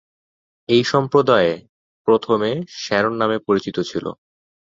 এই 0.69 0.83
সম্প্রদায় 0.91 1.51
প্রথমে 2.07 2.49
শ্যারন 2.81 3.13
নামে 3.21 3.37
পরিচিত 3.47 3.77
ছিল। 3.89 4.05